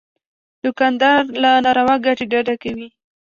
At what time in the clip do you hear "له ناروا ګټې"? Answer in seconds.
1.41-2.25